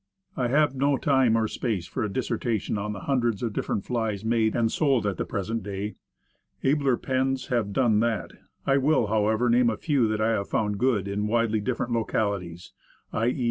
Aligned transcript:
I 0.35 0.47
have 0.47 0.73
no 0.73 0.97
time 0.97 1.37
or 1.37 1.47
space 1.47 1.85
for 1.85 2.03
a 2.03 2.11
dissertation 2.11 2.75
on 2.79 2.91
the 2.91 3.01
hundreds 3.01 3.43
of 3.43 3.53
different 3.53 3.85
flies 3.85 4.25
made 4.25 4.55
and 4.55 4.71
sold 4.71 5.05
at 5.05 5.17
the 5.17 5.25
present 5.25 5.61
day. 5.61 5.93
Abler 6.63 6.97
pens 6.97 7.49
have 7.49 7.71
done 7.71 7.99
that. 7.99 8.31
I 8.65 8.77
will, 8.77 9.05
however, 9.05 9.47
name 9.47 9.69
a 9.69 9.77
few 9.77 10.07
that 10.07 10.19
I 10.19 10.31
have 10.31 10.49
found 10.49 10.79
good 10.79 11.07
in 11.07 11.27
widely 11.27 11.59
different 11.61 11.91
local 11.91 12.31
ities, 12.31 12.71
i. 13.13 13.27
e. 13.27 13.39